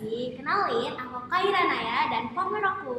sih? 0.00 0.32
Kenalin, 0.32 0.96
aku 0.96 1.28
Kaira 1.28 1.62
Naya 1.68 2.08
dan 2.08 2.32
partner 2.32 2.64
aku. 2.64 2.96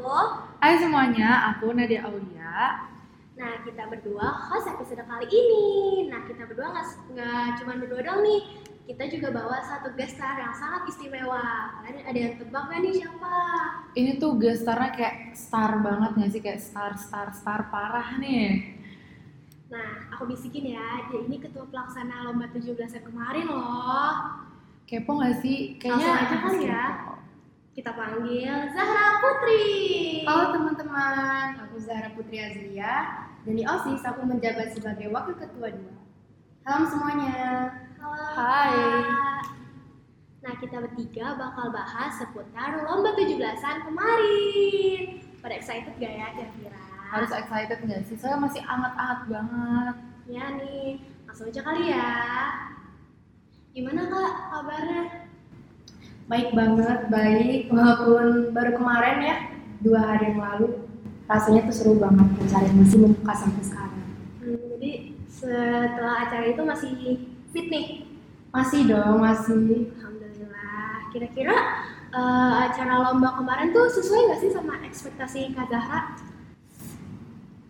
Hai 0.61 0.77
semuanya, 0.77 1.49
aku 1.53 1.73
Nadia 1.73 2.05
Aulia. 2.05 2.85
Nah, 3.33 3.53
kita 3.65 3.89
berdua 3.89 4.29
host 4.29 4.69
episode 4.69 5.01
kali 5.09 5.25
ini. 5.25 5.65
Nah, 6.13 6.21
kita 6.29 6.45
berdua 6.45 6.77
nggak 6.77 7.57
cuma 7.57 7.73
berdua 7.81 8.05
dong 8.05 8.21
nih. 8.21 8.41
Kita 8.85 9.09
juga 9.09 9.33
bawa 9.33 9.65
satu 9.65 9.97
guest 9.97 10.21
star 10.21 10.45
yang 10.45 10.53
sangat 10.53 10.93
istimewa. 10.93 11.73
Kalian 11.81 12.05
ada 12.05 12.19
yang 12.21 12.33
tebak 12.37 12.63
nggak 12.69 12.79
nih 12.85 12.93
siapa? 13.01 13.37
Ini 13.97 14.11
tuh 14.21 14.31
gestarnya 14.37 14.91
kayak 14.93 15.15
star 15.33 15.81
banget 15.81 16.11
gak 16.21 16.31
sih? 16.37 16.41
Kayak 16.43 16.61
star, 16.61 16.93
star, 17.01 17.33
star 17.33 17.71
parah 17.73 18.13
nih. 18.21 18.77
Nah, 19.73 20.11
aku 20.13 20.29
bisikin 20.29 20.75
ya, 20.77 21.07
dia 21.09 21.23
ini 21.23 21.41
ketua 21.41 21.65
pelaksana 21.65 22.29
lomba 22.29 22.45
17 22.51 22.77
yang 22.77 23.05
kemarin 23.09 23.45
loh. 23.49 24.50
Kepo 24.91 25.23
gak 25.23 25.39
sih? 25.39 25.79
Langsung 25.87 26.11
aja 26.11 26.35
kali 26.35 26.67
ya. 26.67 26.83
kepo. 26.99 27.15
Kita 27.71 27.95
panggil 27.95 28.75
Zahra 28.75 29.23
Putri. 29.23 29.63
Halo 30.27 30.51
teman-teman, 30.51 31.63
aku 31.63 31.79
Zahra 31.79 32.11
Putri 32.11 32.43
Azlia 32.43 33.23
dan 33.47 33.53
di 33.55 33.63
OSIS 33.63 34.03
aku 34.03 34.27
menjabat 34.27 34.75
sebagai 34.75 35.07
wakil 35.07 35.39
ketua 35.39 35.71
dua. 35.71 35.95
Salam 36.67 36.83
semuanya. 36.91 37.71
Halo. 38.03 38.35
Hai. 38.35 38.75
Kak. 38.75 39.43
Nah, 40.43 40.53
kita 40.59 40.83
bertiga 40.83 41.39
bakal 41.39 41.71
bahas 41.71 42.11
seputar 42.19 42.83
lomba 42.83 43.15
17-an 43.15 43.87
kemarin. 43.87 45.23
Pada 45.39 45.55
excited 45.55 45.95
gak 46.03 46.19
ya 46.19 46.27
kira-kira? 46.35 46.79
Harus 47.07 47.31
excited 47.31 47.79
gak 47.79 48.03
sih? 48.11 48.19
Saya 48.19 48.35
masih 48.35 48.59
anget-anget 48.67 49.39
banget. 49.39 49.95
Ya 50.27 50.51
nih, 50.59 50.99
langsung 51.23 51.47
aja 51.47 51.63
kali 51.63 51.95
ya. 51.95 52.11
Gimana 53.71 54.03
kak 54.11 54.31
kabarnya? 54.51 55.01
Baik 56.27 56.49
banget, 56.51 56.99
baik. 57.07 57.71
Walaupun 57.71 58.51
baru 58.51 58.71
kemarin 58.75 59.17
ya, 59.23 59.35
dua 59.79 59.99
hari 60.11 60.35
yang 60.35 60.43
lalu, 60.43 60.91
rasanya 61.31 61.71
tuh 61.71 61.75
seru 61.75 61.93
banget 61.95 62.27
pencarian 62.35 62.75
masih 62.75 62.99
membuka 62.99 63.31
sampai 63.31 63.63
sekarang. 63.63 64.03
Hmm, 64.43 64.59
jadi 64.75 64.91
setelah 65.31 66.15
acara 66.27 66.45
itu 66.51 66.61
masih 66.67 66.91
fit 67.55 67.67
nih? 67.71 67.87
Masih 68.51 68.91
dong, 68.91 69.23
masih. 69.23 69.95
Alhamdulillah. 69.95 71.07
Kira-kira 71.15 71.55
eh, 72.11 72.53
acara 72.67 72.93
lomba 73.07 73.39
kemarin 73.39 73.71
tuh 73.71 73.87
sesuai 73.87 74.35
gak 74.35 74.39
sih 74.43 74.51
sama 74.51 74.83
ekspektasi 74.83 75.55
Kak 75.55 75.71
Zahra? 75.71 76.19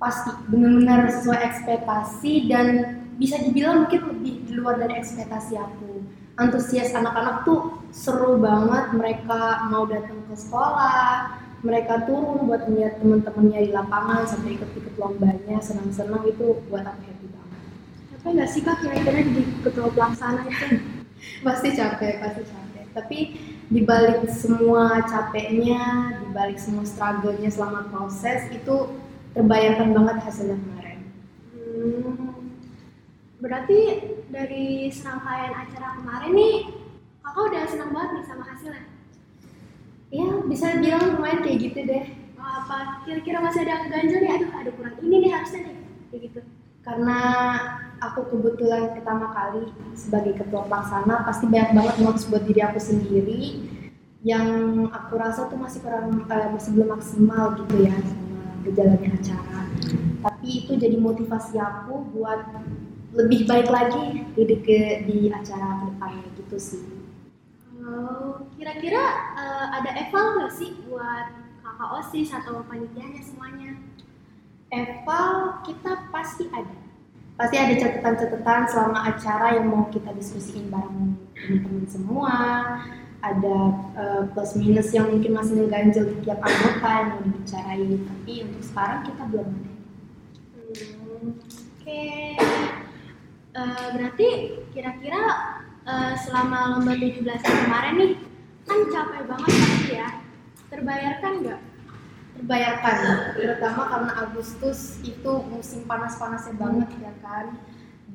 Pasti 0.02 0.34
benar-benar 0.50 1.14
sesuai 1.14 1.40
ekspektasi 1.46 2.50
dan 2.50 2.68
bisa 3.22 3.38
dibilang 3.38 3.86
mungkin 3.86 4.02
lebih 4.10 4.50
di 4.50 4.54
luar 4.58 4.82
dari 4.82 4.98
ekspektasi 4.98 5.54
aku. 5.54 6.02
Antusias 6.42 6.90
anak-anak 6.98 7.46
tuh 7.46 7.78
seru 7.94 8.42
banget, 8.42 8.98
mereka 8.98 9.70
mau 9.70 9.86
datang 9.86 10.26
ke 10.26 10.34
sekolah, 10.34 11.38
mereka 11.62 12.02
turun 12.10 12.50
buat 12.50 12.66
melihat 12.66 12.98
teman-temannya 12.98 13.70
di 13.70 13.72
lapangan 13.78 14.26
sampai 14.26 14.58
ikut-ikut 14.58 14.98
lombanya, 14.98 15.62
senang-senang 15.62 16.26
itu 16.26 16.66
buat 16.66 16.82
aku 16.82 17.02
happy 17.06 17.28
banget. 17.30 17.62
Apa 18.18 18.28
nggak 18.34 18.50
sih 18.50 18.62
kak 18.66 18.82
kira-kira 18.82 19.22
jadi 19.22 19.44
ketua 19.70 19.88
pelaksana 19.94 20.42
itu? 20.50 20.68
Pasti 21.46 21.70
capek, 21.78 22.18
pasti 22.18 22.42
capek. 22.50 22.86
Tapi 22.98 23.18
dibalik 23.70 24.26
semua 24.34 25.06
capeknya, 25.06 26.18
dibalik 26.26 26.58
semua 26.58 26.82
struggle-nya 26.82 27.54
selama 27.54 27.86
proses 27.94 28.50
itu 28.50 28.90
terbayarkan 29.38 29.94
banget 29.94 30.18
hasilnya 30.26 30.58
kemarin. 30.58 31.00
Hmm, 31.54 32.31
berarti 33.42 33.78
dari 34.30 34.88
serangkaian 34.94 35.52
acara 35.58 35.98
kemarin 35.98 36.32
nih, 36.38 36.56
kakak 37.26 37.44
udah 37.50 37.64
senang 37.66 37.92
banget 37.92 38.10
nih 38.14 38.26
sama 38.30 38.44
hasilnya. 38.46 38.86
Ya 40.14 40.28
bisa 40.46 40.78
bilang 40.78 41.18
lumayan 41.18 41.42
kayak 41.42 41.60
gitu 41.60 41.80
deh. 41.90 42.06
Oh, 42.38 42.54
apa 42.66 43.02
kira-kira 43.06 43.42
masih 43.42 43.66
ada 43.66 43.90
ganjel 43.90 44.22
nih? 44.22 44.32
Aduh, 44.38 44.50
ada 44.54 44.72
kurang 44.78 44.96
ini 45.02 45.16
nih 45.26 45.32
harusnya 45.34 45.60
nih. 45.66 45.78
Kayak 46.14 46.22
gitu. 46.30 46.40
Karena 46.82 47.20
aku 48.02 48.20
kebetulan 48.34 48.94
pertama 48.98 49.30
kali 49.34 49.70
sebagai 49.94 50.34
ketua 50.42 50.66
pelaksana 50.66 51.22
pasti 51.26 51.46
banyak 51.46 51.72
banget 51.78 51.96
notes 52.02 52.26
buat 52.26 52.42
diri 52.46 52.62
aku 52.66 52.82
sendiri 52.82 53.42
yang 54.22 54.86
aku 54.90 55.18
rasa 55.18 55.50
tuh 55.50 55.58
masih 55.58 55.82
kurang 55.82 56.26
eh, 56.30 56.50
masih 56.54 56.70
belum 56.78 56.90
maksimal 56.94 57.58
gitu 57.58 57.86
ya 57.86 57.94
sama 58.06 58.42
berjalannya 58.66 59.10
acara. 59.18 59.60
Tapi 60.22 60.48
itu 60.66 60.72
jadi 60.78 60.98
motivasi 60.98 61.58
aku 61.58 62.06
buat 62.14 62.42
lebih 63.12 63.44
baik 63.44 63.68
lagi 63.68 64.24
di 64.36 64.44
di, 64.48 64.58
di 65.04 65.18
acara 65.28 65.84
ke 65.84 65.86
depannya 65.92 66.28
gitu 66.40 66.58
sih. 66.58 66.84
Oh, 67.82 68.48
kira-kira 68.56 69.04
eh, 69.36 69.68
ada 69.82 69.92
eval 70.08 70.26
nggak 70.40 70.54
sih 70.54 70.80
buat 70.88 71.28
kakak 71.60 71.90
osis 72.00 72.30
atau 72.32 72.64
panitianya 72.70 73.20
semuanya? 73.20 73.76
Eval 74.72 75.60
kita 75.68 76.08
pasti 76.14 76.48
ada. 76.56 76.80
Pasti 77.36 77.58
ada 77.58 77.74
catatan-catatan 77.74 78.62
selama 78.70 79.00
acara 79.12 79.58
yang 79.60 79.68
mau 79.68 79.90
kita 79.90 80.14
diskusiin 80.16 80.72
bareng 80.72 81.18
teman-teman 81.36 81.88
semua. 81.90 82.36
Ada 83.22 83.58
eh, 83.98 84.24
plus 84.32 84.52
minus 84.56 84.90
yang 84.96 85.12
mungkin 85.12 85.36
masih 85.36 85.60
ngeganjel 85.60 86.16
di 86.16 86.16
tiap 86.24 86.40
anggota 86.40 86.90
yang 86.90 87.08
mau 87.12 87.22
dibicarain. 87.28 87.92
Tapi 88.08 88.34
untuk 88.48 88.64
sekarang 88.64 89.00
kita 89.04 89.24
belum 89.28 89.48
ada. 89.52 89.72
Hmm, 90.56 91.28
Oke. 91.82 92.08
Eh, 93.52 93.88
berarti 93.92 94.28
kira-kira 94.72 95.22
eh, 95.84 96.14
selama 96.24 96.80
lomba 96.80 96.96
17 96.96 97.20
kemarin 97.44 97.96
nih 98.00 98.14
kan 98.64 98.80
capek 98.88 99.28
banget 99.28 99.52
pasti 99.52 99.92
ya. 100.00 100.10
Terbayarkan 100.72 101.34
nggak? 101.44 101.62
Terbayarkan, 102.32 102.98
terutama 103.36 103.82
karena 103.92 104.12
Agustus 104.24 105.04
itu 105.04 105.32
musim 105.52 105.84
panas-panasnya 105.84 106.56
banget 106.56 106.90
ya 107.04 107.12
kan. 107.20 107.60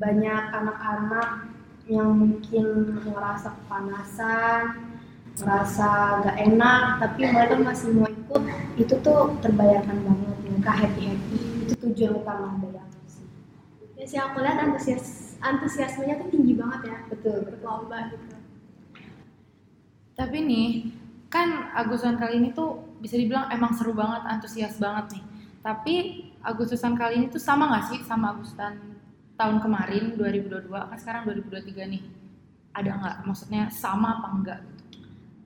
Banyak 0.00 0.42
anak-anak 0.56 1.52
yang 1.84 2.16
mungkin 2.16 2.96
ngerasa 3.04 3.52
kepanasan, 3.60 4.88
ngerasa 5.36 5.88
gak 6.24 6.36
enak, 6.48 6.82
tapi 7.04 7.28
mereka 7.28 7.60
masih 7.60 7.92
mau 7.92 8.08
ikut. 8.08 8.42
Itu 8.80 9.04
tuh 9.04 9.36
terbayarkan 9.44 10.00
banget, 10.00 10.36
mereka 10.48 10.72
happy-happy. 10.80 11.38
Itu 11.68 11.74
tujuan 11.84 12.24
utama 12.24 12.56
dari 12.56 12.80
aku 12.80 13.00
sih. 13.04 13.26
Ya 14.00 14.04
sih 14.08 14.18
aku 14.18 14.40
lihat 14.40 14.64
antusias 14.64 15.25
antusiasmenya 15.40 16.20
tuh 16.20 16.28
tinggi 16.32 16.52
banget 16.56 16.80
ya 16.92 16.96
Betul, 17.12 17.46
ikut 17.46 17.60
lomba 17.62 18.10
gitu. 18.12 18.36
Tapi 20.16 20.38
nih, 20.48 20.68
kan 21.28 21.76
Agustusan 21.76 22.16
kali 22.16 22.40
ini 22.40 22.48
tuh 22.56 22.80
bisa 23.04 23.20
dibilang 23.20 23.52
emang 23.52 23.76
seru 23.76 23.92
banget, 23.92 24.24
antusias 24.24 24.80
banget 24.80 25.20
nih. 25.20 25.24
Tapi 25.60 25.94
Agustusan 26.40 26.96
kali 26.96 27.20
ini 27.20 27.26
tuh 27.28 27.42
sama 27.42 27.68
gak 27.68 27.92
sih 27.92 28.00
sama 28.00 28.32
Agustusan 28.32 28.96
tahun 29.36 29.60
kemarin 29.60 30.16
2022? 30.16 30.72
Kan 30.72 30.98
sekarang 30.98 31.22
2023 31.28 31.92
nih. 31.92 32.02
Ada 32.76 32.90
nggak? 32.92 33.16
Maksudnya 33.28 33.62
sama 33.72 34.20
apa 34.20 34.28
enggak? 34.32 34.60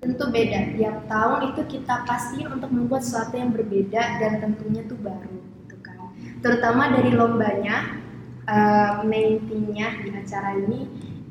Tentu 0.00 0.24
beda. 0.32 0.60
Tiap 0.78 0.96
tahun 1.06 1.40
itu 1.52 1.62
kita 1.78 2.06
pastiin 2.08 2.48
untuk 2.48 2.70
membuat 2.72 3.04
sesuatu 3.04 3.36
yang 3.36 3.52
berbeda 3.52 4.02
dan 4.18 4.32
tentunya 4.40 4.82
tuh 4.86 4.98
baru 4.98 5.34
gitu 5.66 5.76
kan. 5.82 6.10
Terutama 6.40 6.90
dari 6.94 7.10
lombanya, 7.12 7.99
eh, 8.48 8.92
main 9.04 9.40
theme-nya 9.44 10.00
di 10.04 10.10
acara 10.14 10.56
ini 10.56 10.86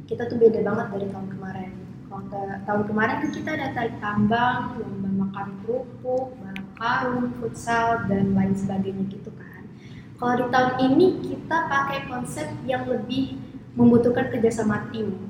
kita 0.09 0.25
tuh 0.25 0.41
beda 0.41 0.65
banget 0.65 0.87
dari 0.97 1.07
tahun 1.13 1.27
kemarin. 1.29 1.71
Kalau 2.09 2.25
tahun 2.65 2.83
kemarin 2.89 3.15
kan 3.21 3.31
kita 3.31 3.49
ada 3.53 3.67
tarik 3.77 3.95
tambang, 4.01 4.81
lomba 4.81 5.09
makan 5.29 5.47
kerupuk, 5.61 6.33
balap 6.41 6.67
karung, 6.73 7.29
futsal 7.37 8.09
dan 8.09 8.33
lain 8.33 8.57
sebagainya 8.57 9.05
gitu 9.13 9.29
kan. 9.37 9.61
Kalau 10.17 10.33
di 10.41 10.45
tahun 10.49 10.73
ini 10.89 11.05
kita 11.21 11.57
pakai 11.69 12.09
konsep 12.09 12.49
yang 12.65 12.89
lebih 12.89 13.37
membutuhkan 13.77 14.33
kerjasama 14.33 14.89
tim, 14.89 15.29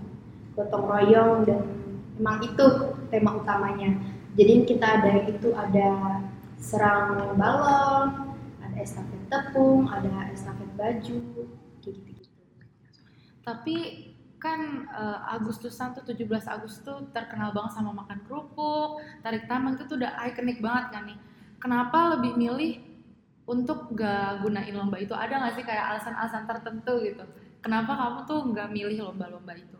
gotong 0.55 0.87
royong 0.87 1.43
dan 1.43 1.61
memang 2.15 2.39
itu 2.47 2.65
tema 3.11 3.35
utamanya. 3.35 3.99
Jadi 4.39 4.63
kita 4.63 5.03
ada 5.03 5.13
itu 5.27 5.51
ada 5.51 6.23
serang 6.55 7.35
balon, 7.35 8.35
ada 8.63 8.77
estafet 8.79 9.19
tepung, 9.27 9.91
ada 9.91 10.31
estafet 10.31 10.71
baju, 10.79 11.19
kayak 11.79 11.95
gitu-gitu. 11.97 12.39
Tapi 13.43 13.77
kan 14.39 14.87
eh, 14.87 15.35
Agustusan 15.35 15.95
tuh 15.95 16.03
17 16.07 16.27
Agustus 16.47 16.81
tuh 16.83 17.07
terkenal 17.11 17.51
banget 17.51 17.75
sama 17.75 17.91
makan 17.91 18.23
kerupuk, 18.27 19.03
tarik 19.23 19.47
tambang 19.51 19.75
itu 19.75 19.83
tuh 19.87 19.99
udah 19.99 20.15
ikonik 20.31 20.63
banget 20.63 20.85
kan 20.95 21.03
nih. 21.07 21.19
Kenapa 21.59 22.15
lebih 22.15 22.39
milih 22.39 22.79
untuk 23.43 23.91
gak 23.97 24.39
gunain 24.45 24.71
lomba 24.71 24.95
itu? 25.01 25.11
Ada 25.11 25.43
gak 25.43 25.53
sih 25.59 25.65
kayak 25.67 25.85
alasan-alasan 25.95 26.47
tertentu 26.47 26.93
gitu? 27.03 27.25
Kenapa 27.59 27.91
kamu 27.91 28.19
tuh 28.23 28.39
nggak 28.55 28.71
milih 28.71 28.99
lomba-lomba 29.03 29.51
itu? 29.51 29.77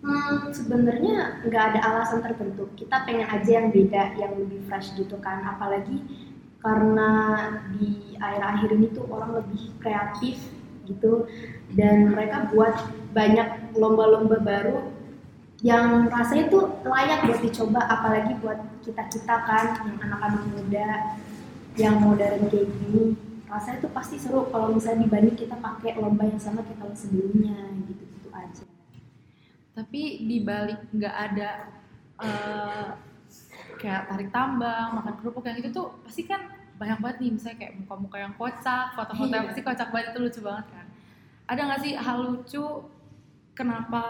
Hmm, 0.00 0.48
sebenarnya 0.48 1.44
nggak 1.44 1.64
ada 1.72 1.80
alasan 1.92 2.24
tertentu. 2.24 2.64
Kita 2.72 3.04
pengen 3.04 3.28
aja 3.28 3.50
yang 3.60 3.68
beda, 3.68 4.16
yang 4.16 4.32
lebih 4.40 4.64
fresh 4.64 4.96
gitu 4.96 5.20
kan. 5.20 5.44
Apalagi 5.44 6.00
karena 6.64 7.10
di 7.76 8.16
akhir-akhir 8.16 8.70
ini 8.72 8.86
tuh 8.96 9.04
orang 9.12 9.44
lebih 9.44 9.76
kreatif 9.82 10.40
gitu. 10.86 11.26
Dan 11.74 12.14
mereka 12.14 12.48
buat 12.54 12.74
banyak 13.12 13.76
lomba-lomba 13.76 14.38
baru 14.40 14.96
yang 15.64 16.12
rasanya 16.12 16.52
tuh 16.52 16.68
layak 16.84 17.24
buat 17.26 17.40
dicoba 17.40 17.80
apalagi 17.88 18.36
buat 18.44 18.60
kita 18.84 19.08
kita 19.08 19.34
kan 19.48 19.66
yang 19.88 19.98
anak-anak 20.04 20.42
muda 20.52 20.88
yang 21.76 21.96
modern 22.00 22.48
kayak 22.48 22.68
gini. 22.70 23.16
Rasanya 23.46 23.78
tuh 23.82 23.92
pasti 23.94 24.18
seru 24.18 24.50
kalau 24.52 24.74
misalnya 24.74 25.06
dibanding 25.06 25.38
kita 25.38 25.56
pakai 25.56 25.96
lomba 25.96 26.28
yang 26.28 26.40
sama 26.40 26.60
kayak 26.66 26.82
tahun 26.82 26.96
sebelumnya 26.98 27.56
gitu 27.88 28.04
gitu 28.04 28.28
aja. 28.36 28.64
Tapi 29.76 30.02
di 30.28 30.38
balik 30.44 30.80
nggak 30.92 31.14
ada 31.14 31.50
eh, 32.20 32.88
kayak 33.80 34.08
tarik 34.08 34.30
tambang 34.32 34.96
makan 34.96 35.14
kerupuk 35.20 35.44
yang 35.46 35.60
itu 35.60 35.68
tuh 35.72 36.00
pasti 36.04 36.24
kan 36.24 36.65
banyak 36.76 36.98
banget 37.00 37.16
nih 37.20 37.30
misalnya 37.32 37.56
kayak 37.58 37.74
muka-muka 37.76 38.16
yang 38.20 38.34
kocak 38.34 38.84
foto-foto 38.92 39.32
yang 39.32 39.44
Iya. 39.44 39.50
pasti 39.50 39.62
kocak 39.64 39.88
banget 39.88 40.06
itu 40.12 40.20
lucu 40.20 40.40
banget 40.44 40.66
kan. 40.68 40.86
Ada 41.46 41.60
nggak 41.64 41.80
sih 41.80 41.92
hal 41.96 42.16
lucu 42.22 42.64
kenapa 43.52 44.02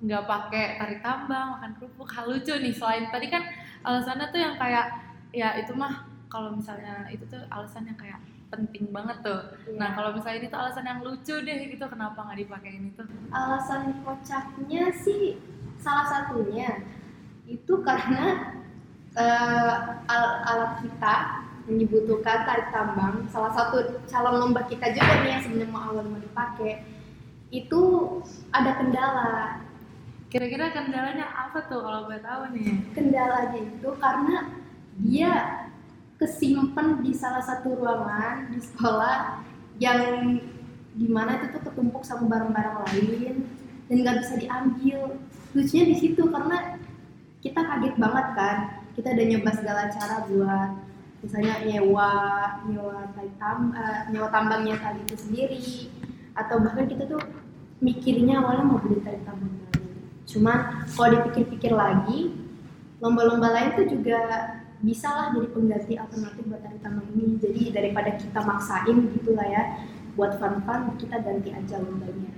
nggak 0.00 0.24
pakai 0.24 0.64
tarik 0.80 1.00
tambang 1.00 1.58
makan 1.58 1.70
kerupuk? 1.76 2.08
Hal 2.08 2.24
lucu 2.26 2.52
nih 2.54 2.72
selain 2.72 3.04
tadi 3.08 3.26
kan 3.28 3.42
alasannya 3.82 4.26
tuh 4.28 4.40
yang 4.40 4.54
kayak 4.56 4.86
ya 5.30 5.58
itu 5.58 5.76
mah 5.76 6.06
kalau 6.26 6.50
misalnya 6.50 7.04
itu 7.08 7.22
tuh 7.26 7.44
alasan 7.46 7.84
yang 7.84 7.94
kayak 7.94 8.16
penting 8.48 8.88
banget 8.88 9.20
tuh. 9.20 9.40
Nah 9.76 9.92
kalau 9.92 10.14
misalnya 10.14 10.38
ini 10.40 10.48
tuh 10.48 10.58
alasan 10.58 10.86
yang 10.86 11.00
lucu 11.02 11.34
deh 11.36 11.56
gitu 11.68 11.84
kenapa 11.84 12.16
nggak 12.22 12.38
dipakein 12.40 12.88
itu? 12.88 13.02
Alasan 13.28 14.00
kocaknya 14.00 14.88
sih 14.94 15.36
salah 15.76 16.06
satunya 16.06 16.80
itu 17.44 17.74
karena 17.84 18.56
eh, 19.12 19.74
al- 20.08 20.40
alat 20.42 20.80
kita 20.80 21.43
yang 21.64 21.76
dibutuhkan 21.80 22.44
tarik 22.44 22.68
tambang. 22.68 23.24
Salah 23.32 23.52
satu 23.56 24.00
calon 24.04 24.36
lomba 24.40 24.68
kita 24.68 24.92
juga 24.92 25.12
nih 25.24 25.30
yang 25.38 25.42
sebenarnya 25.42 25.72
mau 25.72 25.82
awal 25.88 26.04
mau 26.08 26.20
dipakai. 26.20 26.84
Itu 27.48 27.82
ada 28.52 28.76
kendala. 28.76 29.64
Kira-kira 30.28 30.74
kendalanya 30.74 31.30
apa 31.30 31.64
tuh 31.70 31.80
kalau 31.80 32.10
boleh 32.10 32.20
tahu 32.20 32.42
nih? 32.52 32.90
Kendalanya 32.92 33.60
itu 33.64 33.88
karena 33.96 34.36
dia 35.00 35.32
kesimpan 36.18 37.02
di 37.02 37.12
salah 37.14 37.42
satu 37.42 37.74
ruangan 37.74 38.50
di 38.50 38.58
sekolah 38.62 39.42
yang 39.82 40.00
di 40.94 41.10
mana 41.10 41.42
itu 41.42 41.50
tuh 41.50 41.62
ketumpuk 41.66 42.06
sama 42.06 42.30
barang-barang 42.30 42.76
lain 42.86 43.34
dan 43.90 43.96
nggak 43.98 44.18
bisa 44.22 44.34
diambil. 44.38 45.18
Lucunya 45.54 45.84
di 45.86 45.96
situ 45.96 46.22
karena 46.28 46.78
kita 47.42 47.60
kaget 47.62 47.94
banget 47.96 48.26
kan. 48.36 48.56
Kita 48.94 49.10
udah 49.10 49.26
nyoba 49.26 49.50
segala 49.58 49.82
cara 49.90 50.16
buat 50.30 50.70
misalnya 51.24 51.64
nyewa 51.64 52.12
nyewa 52.68 53.08
tali 53.16 53.32
tam, 53.40 53.72
eh, 53.72 54.12
nyewa 54.12 54.28
tambangnya 54.28 54.76
tali 54.76 55.00
itu 55.08 55.16
sendiri 55.16 55.64
atau 56.36 56.60
bahkan 56.60 56.84
kita 56.84 57.08
tuh 57.08 57.22
mikirnya 57.80 58.44
awalnya 58.44 58.64
mau 58.68 58.78
beli 58.84 59.00
tali 59.00 59.24
tambang 59.24 59.56
baru. 59.64 59.88
Cuman 60.28 60.58
kalau 60.92 61.08
dipikir-pikir 61.16 61.72
lagi 61.72 62.36
lomba-lomba 63.00 63.48
lain 63.56 63.70
tuh 63.76 63.86
juga 63.88 64.20
bisa 64.84 65.08
lah 65.08 65.26
jadi 65.32 65.48
pengganti 65.48 65.92
alternatif 65.96 66.44
buat 66.44 66.60
tari 66.60 66.78
tambang 66.84 67.08
ini. 67.16 67.40
Jadi 67.40 67.72
daripada 67.72 68.10
kita 68.20 68.40
maksain 68.44 68.96
gitu 69.16 69.32
lah 69.32 69.48
ya 69.48 69.62
buat 70.14 70.36
fun-fun 70.36 70.94
kita 71.00 71.24
ganti 71.24 71.50
aja 71.56 71.80
lombanya. 71.80 72.32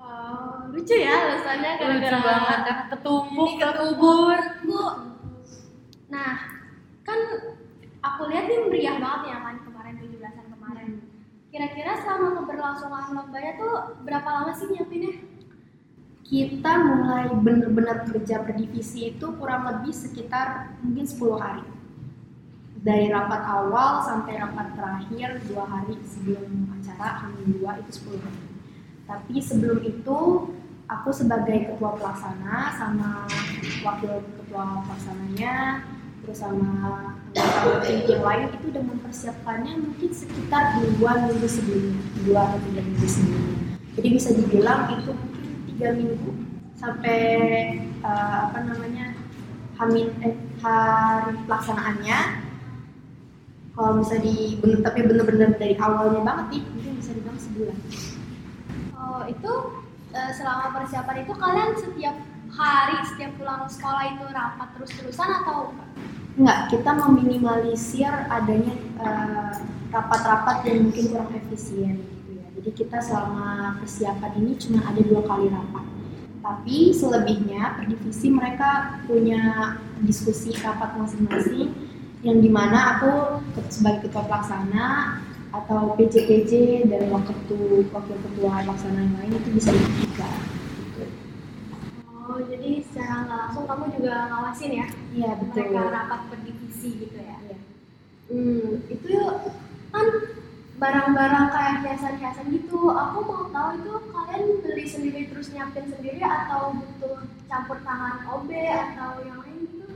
Oh, 0.00 0.68
lucu 0.72 0.96
ya 0.98 1.14
alasannya 1.14 1.70
lucu 1.76 1.82
gara-gara 1.84 2.18
banget. 2.20 2.58
Karena 2.64 2.84
ketumpuk 2.90 3.48
Ini 3.48 3.60
terkubur 3.60 4.38
Bu. 4.64 4.84
Nah, 6.12 6.61
kan 7.12 7.20
aku 8.00 8.22
lihat 8.32 8.48
nih 8.48 8.58
meriah 8.64 8.96
banget 8.96 9.22
ya 9.28 9.38
kan 9.44 9.54
kemarin 9.68 9.94
17-an 10.00 10.46
kemarin. 10.56 10.90
Kira-kira 11.52 11.92
selama 12.00 12.40
keberlangsungan 12.40 13.12
lombanya 13.12 13.52
tuh 13.60 13.72
berapa 14.08 14.28
lama 14.32 14.52
sih 14.56 14.72
nyiapinnya? 14.72 15.32
kita 16.32 16.72
mulai 16.80 17.28
bener-bener 17.28 18.08
kerja 18.08 18.40
per 18.40 18.56
divisi 18.56 19.12
itu 19.12 19.26
kurang 19.36 19.68
lebih 19.68 19.92
sekitar 19.92 20.80
mungkin 20.80 21.04
10 21.04 21.36
hari 21.36 21.66
dari 22.80 23.12
rapat 23.12 23.44
awal 23.44 24.00
sampai 24.00 24.40
rapat 24.40 24.72
terakhir 24.72 25.44
dua 25.44 25.68
hari 25.68 26.00
sebelum 26.08 26.72
acara 26.72 27.20
Hamin 27.20 27.60
dua 27.60 27.76
itu 27.84 28.00
10 28.08 28.24
hari 28.24 28.48
tapi 29.04 29.36
sebelum 29.44 29.84
itu 29.84 30.18
aku 30.88 31.10
sebagai 31.12 31.68
ketua 31.68 32.00
pelaksana 32.00 32.80
sama 32.80 33.28
wakil 33.84 34.24
ketua 34.40 34.88
pelaksananya 34.88 35.84
terus 36.22 36.38
sama 36.38 37.18
anggota 37.34 37.82
tim 37.82 38.06
yang 38.06 38.22
lain 38.22 38.46
itu 38.54 38.66
udah 38.70 38.84
mempersiapkannya 38.86 39.72
mungkin 39.82 40.10
sekitar 40.14 40.78
dua 40.98 41.12
minggu 41.26 41.48
sebelumnya. 41.50 42.02
Dua 42.22 42.40
atau 42.46 42.58
tiga 42.70 42.80
minggu 42.86 43.06
sebelumnya. 43.10 43.58
Jadi 43.98 44.08
bisa 44.14 44.28
dibilang 44.30 44.80
itu 44.94 45.10
mungkin 45.10 45.46
tiga 45.66 45.88
minggu 45.98 46.30
sampai 46.78 47.20
eh, 47.82 48.38
apa 48.46 48.58
namanya 48.62 49.18
hamin 49.82 50.14
eh, 50.22 50.36
pelaksanaannya. 51.46 52.18
Kalau 53.72 53.98
bisa 54.04 54.20
di 54.20 54.60
bener 54.60 54.84
tapi 54.84 55.00
bener-bener 55.02 55.56
dari 55.56 55.74
awalnya 55.80 56.22
banget 56.22 56.46
nih 56.54 56.62
mungkin 56.70 56.92
bisa 57.02 57.10
dibilang 57.18 57.40
sebulan. 57.40 57.78
Oh, 58.94 59.22
itu 59.26 59.52
eh, 60.14 60.30
selama 60.38 60.70
persiapan 60.70 61.16
itu 61.26 61.32
kalian 61.34 61.70
setiap 61.74 62.16
hari 62.52 62.96
setiap 63.08 63.32
pulang 63.40 63.64
sekolah 63.64 64.04
itu 64.12 64.24
rapat 64.28 64.68
terus-terusan 64.76 65.28
atau 65.44 65.72
Enggak, 66.32 66.72
kita 66.72 66.96
meminimalisir 66.96 68.08
adanya 68.08 68.72
eh, 69.04 69.52
rapat-rapat 69.92 70.64
yang 70.64 70.88
mungkin 70.88 71.12
kurang 71.12 71.32
efisien 71.36 72.00
gitu 72.00 72.30
ya. 72.40 72.46
Jadi 72.56 72.70
kita 72.72 72.98
selama 73.04 73.76
persiapan 73.84 74.32
ini 74.40 74.56
cuma 74.56 74.80
ada 74.80 75.00
dua 75.04 75.20
kali 75.28 75.52
rapat. 75.52 75.84
Tapi 76.40 76.76
selebihnya 76.96 77.76
per 77.76 77.84
divisi 77.84 78.32
mereka 78.32 79.04
punya 79.04 79.76
diskusi 80.00 80.56
rapat 80.56 80.96
masing-masing 80.96 81.68
yang 82.24 82.40
di 82.40 82.48
mana 82.48 82.96
aku 82.96 83.44
sebagai 83.68 84.08
ketua 84.08 84.24
pelaksana 84.24 85.20
atau 85.52 85.92
PJ-PJ 86.00 86.86
dan 86.88 87.12
wakil 87.12 87.36
ketua, 87.44 87.84
wakil 87.92 88.16
ketua 88.16 88.64
pelaksana 88.64 89.04
yang 89.04 89.14
lain 89.20 89.32
itu 89.36 89.48
bisa 89.52 89.70
dibuka. 89.76 90.51
Secara 92.92 93.24
nggak 93.24 93.38
langsung 93.48 93.64
kamu 93.64 93.84
juga 93.96 94.14
ngawasin 94.28 94.72
ya 94.76 94.86
Iya 95.16 95.30
betul. 95.40 95.64
mereka 95.72 95.82
rapat 95.88 96.20
per 96.28 96.38
divisi 96.44 96.90
gitu 97.08 97.16
ya? 97.16 97.36
Iya. 97.40 97.58
Hmm, 98.28 98.68
itu 98.92 99.08
kan 99.88 100.06
barang-barang 100.76 101.46
kayak 101.56 101.76
hiasan-hiasan 101.88 102.52
gitu. 102.52 102.92
Aku 102.92 103.18
mau 103.24 103.48
tahu 103.48 103.68
itu 103.80 103.92
kalian 104.12 104.44
beli 104.60 104.84
sendiri 104.84 105.20
terus 105.32 105.48
nyiapin 105.56 105.88
sendiri 105.88 106.20
atau 106.20 106.76
butuh 106.76 107.24
campur 107.48 107.80
tangan 107.80 108.28
OB 108.28 108.50
atau 108.52 109.10
yang 109.24 109.40
lain 109.40 109.56
gitu? 109.72 109.88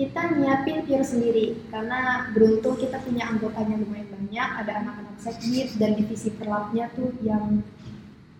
kita 0.00 0.32
nyiapin 0.32 0.88
pure 0.88 1.04
sendiri 1.04 1.60
karena 1.68 2.32
beruntung 2.32 2.72
kita 2.80 2.96
punya 3.04 3.28
anggotanya 3.28 3.76
lumayan 3.84 4.08
banyak 4.08 4.48
ada 4.64 4.72
anak-anak 4.80 5.16
sekbid 5.20 5.76
dan 5.76 5.92
divisi 5.92 6.32
perlapnya 6.32 6.88
tuh 6.96 7.12
yang 7.20 7.60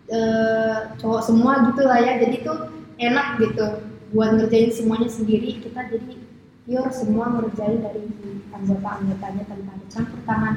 eh, 0.09 0.89
cowok 0.97 1.21
semua 1.21 1.61
gitu 1.69 1.85
lah 1.85 2.01
ya 2.01 2.17
jadi 2.17 2.41
tuh 2.41 2.57
enak 2.97 3.37
gitu 3.45 3.90
buat 4.11 4.35
ngerjain 4.35 4.71
semuanya 4.75 5.07
sendiri 5.07 5.63
kita 5.63 5.87
jadi 5.87 6.19
pure 6.67 6.91
semua 6.91 7.31
ngerjain 7.31 7.79
dari 7.79 8.03
anggota-anggotanya 8.51 9.43
tanpa 9.47 9.71
ada 9.71 9.85
campur 9.87 10.19
tangan 10.27 10.53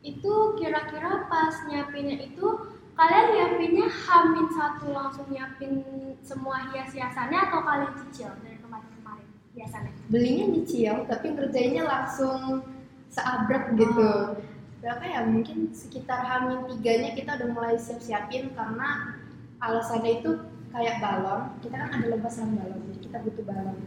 Itu 0.00 0.56
kira-kira 0.56 1.28
pas 1.28 1.54
nyiapinnya 1.68 2.16
itu 2.24 2.46
kalian 2.96 3.26
nyiapinnya 3.36 3.86
hamin 3.92 4.48
satu 4.56 4.88
langsung 4.88 5.28
nyiapin 5.28 5.84
semua 6.24 6.72
hias-hiasannya 6.72 7.38
atau 7.44 7.60
kalian 7.60 7.92
cicil 8.00 8.32
dari 8.40 8.56
kemarin-kemarin 8.56 9.28
biasanya? 9.52 9.92
belinya 10.08 10.44
nyicil 10.56 11.04
tapi 11.04 11.26
ngerjainnya 11.36 11.84
langsung 11.84 12.64
seabrek 13.12 13.76
gitu. 13.76 14.40
Berapa 14.80 15.02
ya? 15.02 15.20
Mungkin 15.26 15.74
sekitar 15.76 16.24
hamin 16.24 16.64
tiganya 16.72 17.12
kita 17.12 17.36
udah 17.36 17.48
mulai 17.52 17.76
siap-siapin 17.76 18.54
karena 18.54 19.18
alasannya 19.60 20.22
itu 20.22 20.30
kayak 20.72 20.96
balon 21.02 21.42
kita 21.62 21.76
kan 21.76 21.90
ada 21.90 22.28
serang 22.30 22.54
balon 22.56 22.80
jadi 22.90 22.98
kita 23.06 23.16
butuh 23.22 23.44
balon 23.44 23.78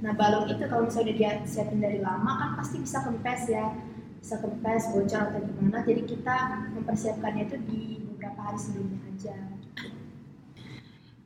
nah 0.00 0.12
balon 0.16 0.44
itu 0.48 0.64
kalau 0.68 0.82
misalnya 0.88 1.14
dia 1.16 1.30
siapin 1.44 1.80
dari 1.80 2.00
lama 2.00 2.32
kan 2.40 2.50
pasti 2.56 2.80
bisa 2.80 3.04
kempes 3.04 3.42
ya 3.50 3.74
bisa 4.20 4.36
kempes 4.40 4.92
bocor 4.92 5.32
atau 5.32 5.40
gimana 5.40 5.80
jadi 5.84 6.02
kita 6.04 6.36
mempersiapkannya 6.76 7.44
itu 7.48 7.56
di 7.68 7.80
beberapa 8.04 8.40
hari 8.40 8.58
sebelumnya 8.60 9.00
aja 9.12 9.36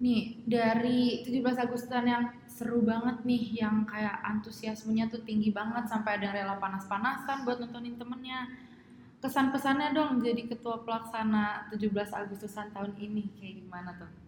Nih, 0.04 0.42
dari 0.44 1.24
17 1.24 1.64
Agustusan 1.64 2.04
yang 2.04 2.28
seru 2.44 2.84
banget 2.84 3.24
nih, 3.24 3.64
yang 3.64 3.88
kayak 3.88 4.20
antusiasmenya 4.20 5.08
tuh 5.08 5.24
tinggi 5.24 5.48
banget 5.48 5.88
sampai 5.88 6.20
ada 6.20 6.28
yang 6.28 6.34
rela 6.44 6.56
panas-panasan 6.60 7.48
buat 7.48 7.56
nontonin 7.62 7.96
temennya. 7.96 8.52
Kesan-pesannya 9.24 9.96
dong 9.96 10.20
jadi 10.20 10.44
ketua 10.44 10.84
pelaksana 10.84 11.72
17 11.72 11.88
Agustusan 12.12 12.76
tahun 12.76 12.92
ini 13.00 13.32
kayak 13.40 13.54
gimana 13.64 13.90
tuh? 13.96 14.23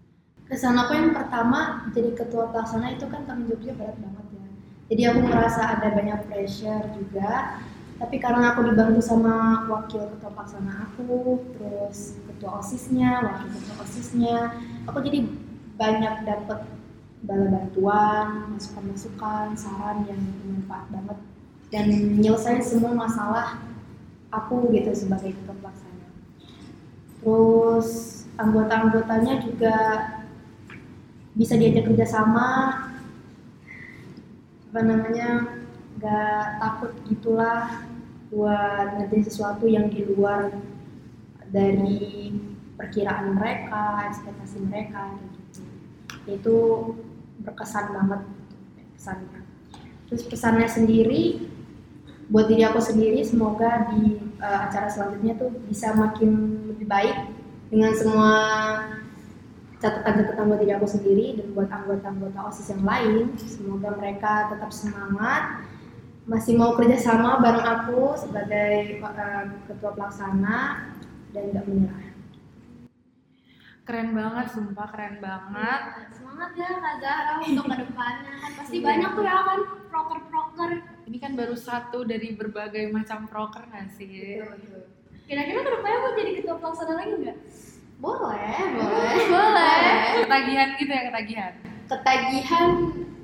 Kesan 0.46 0.78
aku 0.78 0.92
yang 0.94 1.10
pertama 1.10 1.90
jadi 1.90 2.14
ketua 2.14 2.54
pelaksana 2.54 2.94
itu 2.94 3.10
kan 3.10 3.26
tanggung 3.26 3.50
jawabnya 3.50 3.74
berat 3.74 3.96
banget 3.98 4.26
ya. 4.30 4.46
Jadi 4.86 5.02
aku 5.10 5.18
merasa 5.26 5.62
ada 5.74 5.88
banyak 5.90 6.20
pressure 6.30 6.84
juga. 6.94 7.58
Tapi 7.96 8.20
karena 8.20 8.52
aku 8.52 8.60
dibantu 8.68 9.00
sama 9.00 9.64
wakil 9.72 10.04
ketua 10.12 10.30
pelaksana 10.36 10.92
aku 10.92 11.40
terus 11.56 12.20
ketua 12.28 12.60
osisnya 12.60 13.24
wakil 13.24 13.48
ketua 13.56 13.76
osisnya 13.80 14.36
aku 14.84 15.00
jadi 15.00 15.24
banyak 15.80 16.14
dapat 16.28 16.60
bala 17.24 17.46
bantuan, 17.48 18.52
masukan-masukan, 18.54 19.56
saran 19.56 20.04
yang 20.06 20.20
bermanfaat 20.20 20.86
banget. 20.92 21.18
Dan 21.72 21.84
menyelesaikan 22.20 22.62
semua 22.62 22.92
masalah 22.94 23.58
aku 24.30 24.70
gitu 24.70 24.92
sebagai 24.94 25.34
ketua 25.34 25.56
pelaksana. 25.58 26.06
Terus 27.18 27.88
anggota-anggotanya 28.36 29.42
juga 29.42 29.76
bisa 31.36 31.54
diajak 31.54 31.92
kerjasama 31.92 32.48
apa 34.72 34.80
namanya 34.80 35.28
nggak 35.96 36.44
takut 36.60 36.92
gitulah 37.08 37.84
buat 38.32 39.00
ngerti 39.00 39.30
sesuatu 39.30 39.64
yang 39.68 39.88
di 39.88 40.04
luar 40.04 40.52
dari 41.48 42.34
perkiraan 42.76 43.32
mereka, 43.32 44.04
ekspektasi 44.12 44.60
mereka 44.66 45.16
gitu. 45.22 45.62
Itu 46.28 46.56
berkesan 47.40 47.94
banget 47.94 48.20
pesannya. 48.96 49.40
Terus 50.10 50.22
pesannya 50.28 50.68
sendiri 50.68 51.48
buat 52.26 52.50
diri 52.50 52.66
aku 52.66 52.82
sendiri 52.82 53.22
semoga 53.22 53.86
di 53.94 54.18
uh, 54.42 54.66
acara 54.66 54.90
selanjutnya 54.90 55.38
tuh 55.38 55.54
bisa 55.70 55.94
makin 55.94 56.60
lebih 56.74 56.86
baik 56.90 57.16
dengan 57.70 57.94
semua 57.94 58.34
catatan-catatan 59.76 60.44
buat 60.48 60.60
diri 60.64 60.72
aku 60.72 60.88
sendiri 60.88 61.26
dan 61.36 61.46
buat 61.52 61.68
anggota-anggota 61.68 62.38
OSIS 62.48 62.72
yang 62.72 62.84
lain. 62.84 63.24
Semoga 63.36 63.92
mereka 63.92 64.48
tetap 64.48 64.72
semangat, 64.72 65.68
masih 66.24 66.56
mau 66.56 66.72
kerjasama 66.74 67.38
bareng 67.44 67.66
aku 67.66 68.16
sebagai 68.16 68.98
uh, 69.04 69.44
ketua 69.68 69.90
pelaksana 69.92 70.90
dan 71.36 71.42
nggak 71.52 71.64
menyerah. 71.68 72.04
Keren 73.86 74.18
banget, 74.18 74.46
sumpah 74.50 74.88
keren 74.90 75.22
banget. 75.22 75.80
Semangat 76.10 76.50
ya 76.58 76.70
Kak 76.74 76.96
Zahra 76.98 77.32
untuk 77.38 77.64
ke 77.70 77.76
depannya 77.86 78.32
kan 78.42 78.50
pasti 78.58 78.76
banyak 78.82 79.10
tuh 79.14 79.22
ya 79.22 79.38
kan 79.46 79.60
proker-proker. 79.86 80.70
Ini 81.06 81.18
kan 81.22 81.32
baru 81.38 81.54
satu 81.54 82.02
dari 82.02 82.34
berbagai 82.34 82.90
macam 82.90 83.30
proker 83.30 83.62
nggak 83.70 83.86
sih? 83.94 84.42
Kira-kira 85.30 85.60
ke 85.62 85.70
depannya 85.70 85.98
mau 86.02 86.12
jadi 86.18 86.32
ketua 86.42 86.56
pelaksana 86.58 86.92
lagi 86.98 87.12
nggak? 87.22 87.38
Boleh, 87.96 88.56
boleh, 88.76 89.14
Boleh. 89.26 89.88
Ketagihan 90.22 90.68
gitu 90.76 90.90
ya, 90.90 91.02
ketagihan. 91.08 91.52
Ketagihan, 91.86 92.68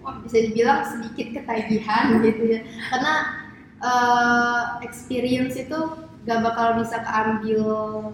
wah 0.00 0.16
bisa 0.20 0.38
dibilang 0.40 0.80
sedikit 0.82 1.26
ketagihan 1.36 2.04
gitu 2.24 2.42
ya, 2.48 2.60
karena 2.88 3.14
uh, 3.78 4.62
experience 4.80 5.54
itu 5.56 5.78
gak 6.22 6.38
bakal 6.40 6.78
bisa 6.78 7.02
keambil 7.02 7.62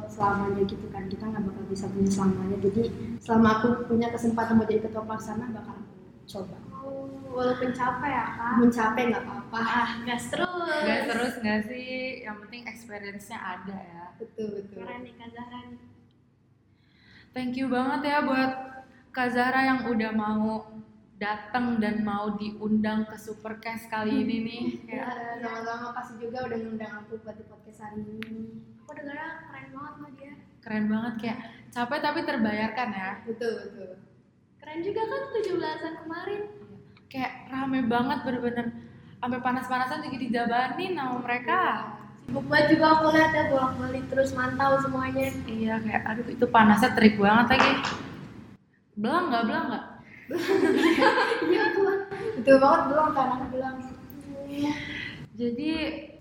selamanya 0.09 0.65
gitu 0.65 0.89
kan 0.89 1.05
kita 1.07 1.29
nggak 1.29 1.45
bakal 1.45 1.61
bisa 1.69 1.85
punya 1.87 2.09
selamanya 2.09 2.57
jadi 2.59 2.89
selama 3.21 3.49
aku 3.55 3.85
punya 3.85 4.09
kesempatan 4.09 4.57
buat 4.57 4.65
jadi 4.67 4.81
ketua 4.81 5.05
pelaksana 5.05 5.45
bakal 5.53 5.77
aku 5.77 5.93
coba 6.25 6.57
Oh, 6.73 7.05
walaupun 7.29 7.69
capek 7.69 8.09
ya 8.09 8.25
kak. 8.33 8.53
mencapai 8.57 9.03
nggak 9.13 9.23
apa-apa 9.23 9.61
Ah, 9.61 9.91
gas 10.09 10.25
terus. 10.27 10.49
Gak 10.81 11.01
terus 11.07 11.33
nggak 11.37 11.61
sih? 11.69 11.91
Yang 12.25 12.37
penting 12.41 12.63
experience-nya 12.65 13.39
ada 13.39 13.77
ya. 13.77 14.05
betul 14.17 14.57
betul 14.57 14.81
Keren 14.81 15.01
nih 15.05 15.13
Kak 15.13 15.29
Zahra 15.31 15.61
nih. 15.69 15.81
Thank 17.31 17.55
you 17.55 17.69
banget 17.69 18.09
ya 18.09 18.19
buat 18.21 18.53
Kak 19.11 19.29
Zahra 19.31 19.61
yang 19.65 19.81
udah 19.87 20.11
mau 20.13 20.69
datang 21.19 21.79
dan 21.79 22.03
mau 22.03 22.35
diundang 22.35 23.03
ke 23.05 23.17
Supercast 23.17 23.91
kali 23.91 24.23
ini 24.23 24.37
nih. 24.41 24.63
ya 24.87 25.03
Ya. 25.03 25.07
sama-sama 25.41 25.91
kasih 25.93 26.17
juga 26.21 26.47
udah 26.47 26.59
ngundang 26.59 26.93
aku 26.97 27.19
buat 27.21 27.35
di 27.35 27.45
podcast 27.45 27.81
hari 27.85 28.03
ini 28.07 28.63
Aku 28.81 28.95
dengarnya 28.95 29.29
keren 29.45 29.67
banget 29.71 29.95
loh 29.99 30.11
dia. 30.15 30.33
Keren 30.59 30.85
banget 30.87 31.15
kayak 31.19 31.39
capek 31.69 31.99
tapi 32.01 32.21
terbayarkan 32.25 32.89
ya. 32.91 33.11
betul 33.25 33.53
betul 33.61 33.91
Keren 34.59 34.81
juga 34.81 35.03
kan 35.03 35.23
17-an 35.33 35.95
kemarin. 36.05 36.41
Kayak 37.09 37.33
rame 37.49 37.81
banget 37.85 38.19
bener-bener 38.21 38.67
sampai 39.17 39.41
panas-panasan 39.41 40.05
juga 40.05 40.19
dijabanin 40.19 40.93
sama 40.93 41.17
mereka. 41.19 41.61
Sibuk 41.81 42.08
banget 42.29 42.77
juga 42.77 42.87
aku 42.93 43.05
lihat 43.17 43.31
ya 43.33 43.45
bolak-balik 43.49 44.05
terus 44.13 44.31
mantau 44.37 44.77
semuanya. 44.85 45.33
Iya 45.49 45.81
kayak 45.81 46.03
aduh 46.05 46.27
itu 46.29 46.45
panasnya 46.45 46.93
terik 46.93 47.17
banget 47.17 47.57
lagi. 47.57 47.73
Belang 48.99 49.25
nggak 49.33 49.45
belang 49.49 49.67
nggak? 49.73 49.85
iya 51.49 51.65
tuh 51.73 51.89
betul 52.37 52.57
banget 52.61 52.81
belum 52.93 53.09
kan 53.17 53.29
aku 53.33 53.47
bilang 53.57 53.77
Jadi 55.39 55.73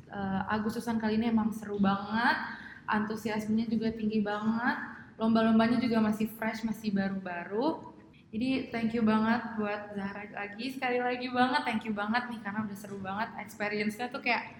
eh, 0.07 0.41
Agustusan 0.53 1.01
kali 1.01 1.19
ini 1.19 1.33
emang 1.33 1.51
seru 1.51 1.81
banget, 1.81 2.37
antusiasmenya 2.85 3.65
juga 3.67 3.91
tinggi 3.91 4.21
banget, 4.21 4.77
lomba-lombanya 5.17 5.81
juga 5.81 5.99
masih 5.99 6.29
fresh, 6.29 6.61
masih 6.63 6.93
baru-baru. 6.93 7.81
Jadi 8.29 8.69
thank 8.69 8.93
you 8.93 9.01
banget 9.01 9.41
buat 9.57 9.97
Zahra 9.97 10.27
lagi, 10.29 10.69
sekali 10.69 11.01
lagi 11.01 11.27
banget 11.33 11.61
thank 11.65 11.83
you 11.87 11.95
banget 11.97 12.29
nih 12.29 12.39
karena 12.45 12.59
udah 12.67 12.77
seru 12.77 12.99
banget, 13.01 13.27
experience-nya 13.41 14.13
tuh 14.13 14.21
kayak 14.21 14.53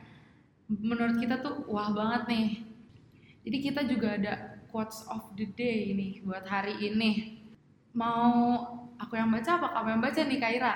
menurut 0.68 1.16
kita 1.20 1.40
tuh 1.40 1.64
wah 1.72 1.90
banget 1.96 2.28
nih. 2.28 2.48
Jadi 3.48 3.58
kita 3.64 3.82
juga 3.88 4.20
ada 4.20 4.60
quotes 4.68 5.08
of 5.08 5.24
the 5.40 5.48
day 5.56 5.96
nih 5.96 6.20
buat 6.28 6.44
hari 6.44 6.76
ini. 6.84 7.40
Mau 7.96 8.60
aku 9.00 9.16
yang 9.16 9.32
baca 9.32 9.58
apa 9.58 9.68
kamu 9.74 9.90
yang 9.98 10.04
baca 10.04 10.22
nih 10.28 10.40
Kaira? 10.40 10.74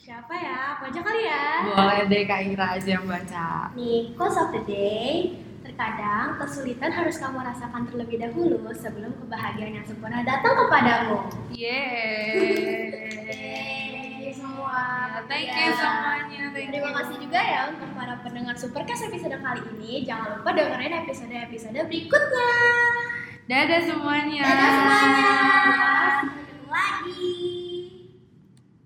Siapa 0.00 0.32
ya? 0.32 0.80
Aku 0.80 0.88
aja 0.88 1.00
kali 1.04 1.22
ya. 1.28 1.60
Boleh 1.68 2.08
deh 2.08 2.24
Kaira 2.24 2.80
aja 2.80 2.90
yang 2.96 3.04
baca. 3.04 3.68
Nih, 3.76 4.16
quotes 4.16 4.40
of 4.40 4.48
the 4.56 4.64
day. 4.64 5.36
Terkadang 5.60 6.40
kesulitan 6.40 6.88
harus 6.88 7.20
kamu 7.20 7.44
rasakan 7.44 7.84
terlebih 7.84 8.16
dahulu 8.16 8.72
sebelum 8.72 9.12
kebahagiaan 9.12 9.76
yang 9.76 9.84
sempurna 9.84 10.24
datang 10.24 10.56
kepadamu. 10.56 11.28
Yeay. 11.52 13.20
Thank 14.70 15.18
semua. 15.18 15.26
Thank 15.26 15.46
Ya. 15.46 15.56
you 15.58 15.72
semuanya. 15.74 16.42
Thank 16.50 16.68
Terima 16.70 16.88
you. 16.90 16.96
kasih 17.02 17.16
juga 17.18 17.40
ya 17.40 17.60
untuk 17.70 17.90
para 17.94 18.14
pendengar 18.22 18.54
Supercast 18.54 19.02
episode 19.06 19.36
kali 19.36 19.60
ini. 19.76 19.92
Jangan 20.06 20.28
lupa 20.38 20.50
dengerin 20.54 20.94
episode-episode 21.04 21.78
berikutnya. 21.86 22.52
Dadah 23.50 23.80
semuanya. 23.82 24.42
Dadah 24.46 24.70
semuanya. 24.70 25.30
Sampai 26.22 26.42
ketemu 26.46 26.66
lagi. 26.70 27.39